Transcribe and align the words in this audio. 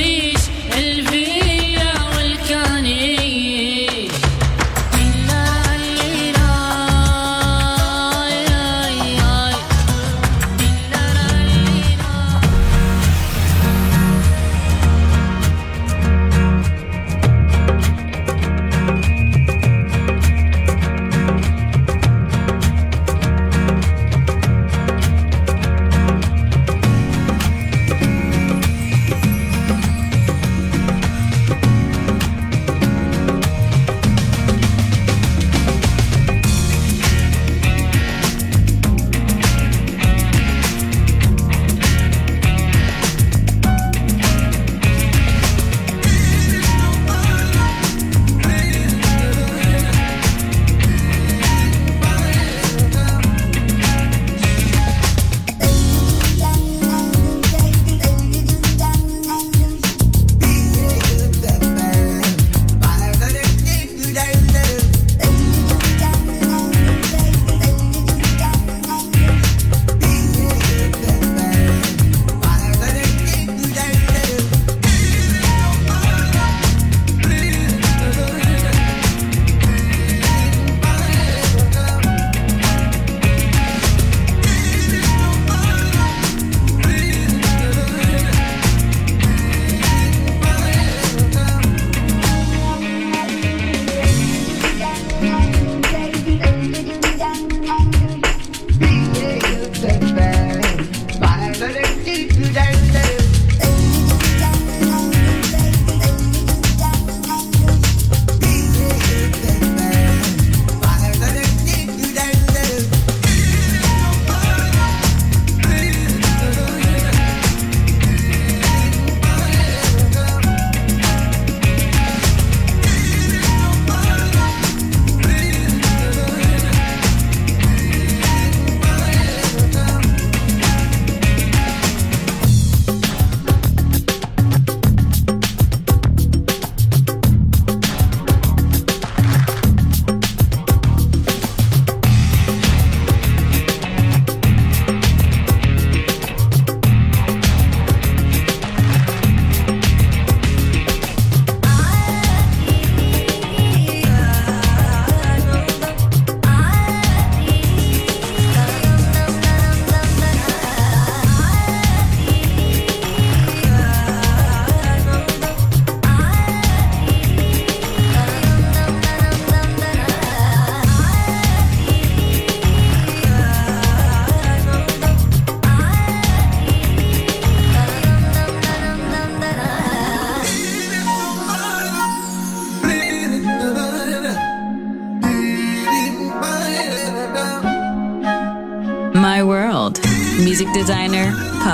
Marie. 0.00 0.29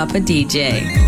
Papa 0.07 0.19
DJ. 0.21 1.06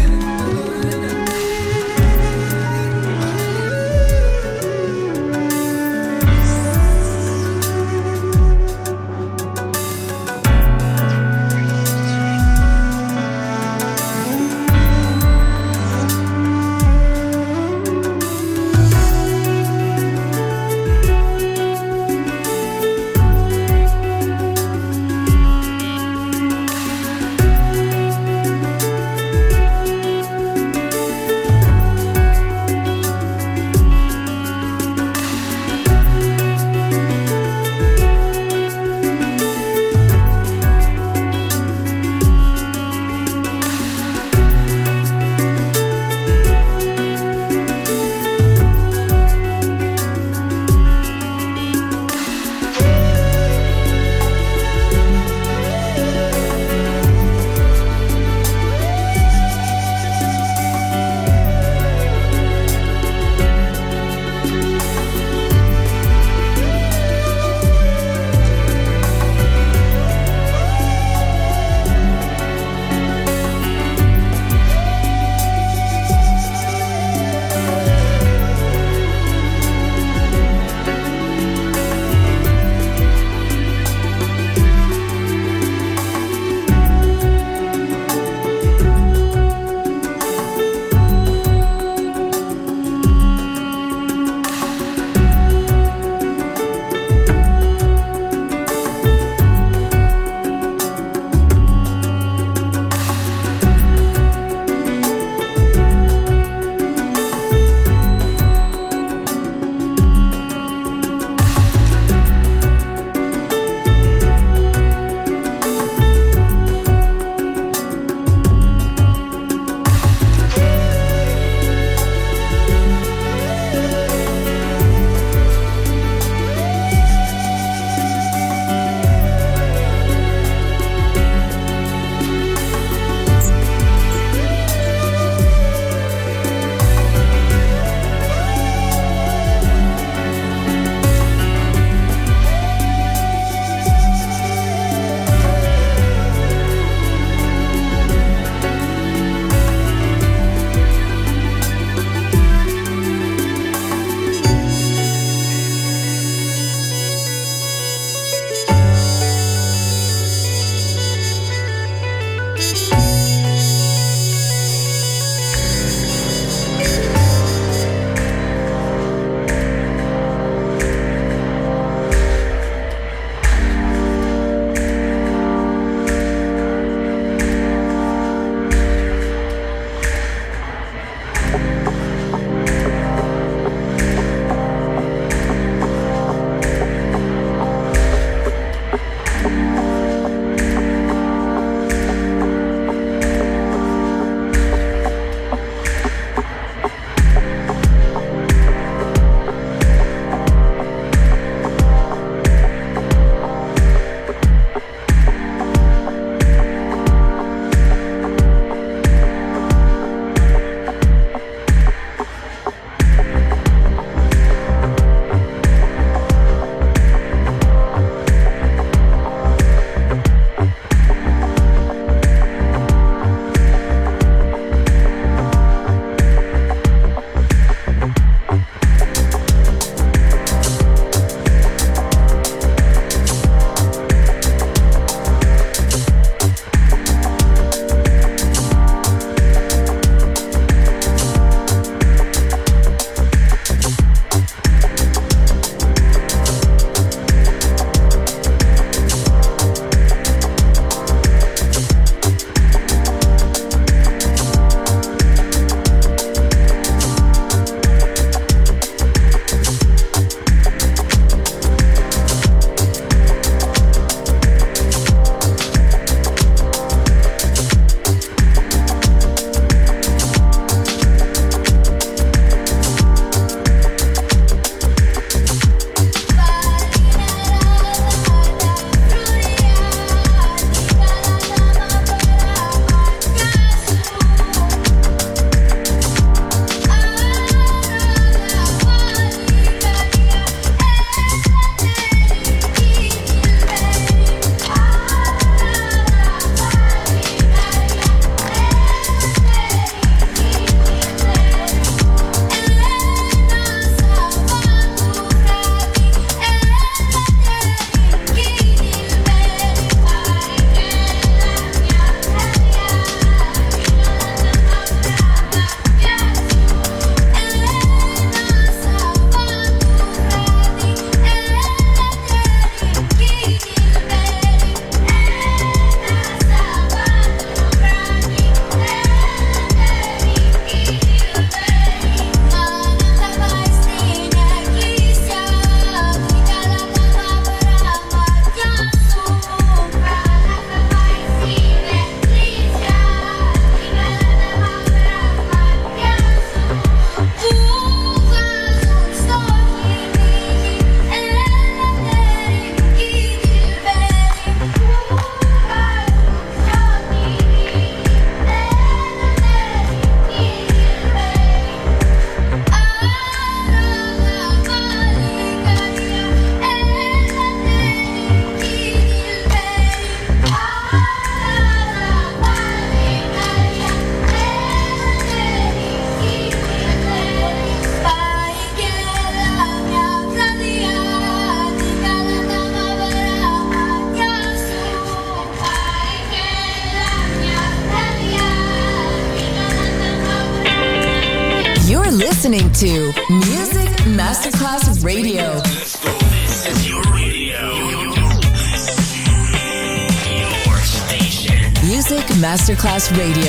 Radio, 403.12 403.48